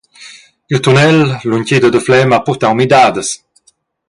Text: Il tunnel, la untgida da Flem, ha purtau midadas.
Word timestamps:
Il 0.73 0.79
tunnel, 0.79 1.39
la 1.43 1.55
untgida 1.57 1.87
da 1.91 2.01
Flem, 2.05 2.31
ha 2.33 2.41
purtau 2.47 2.73
midadas. 2.79 3.29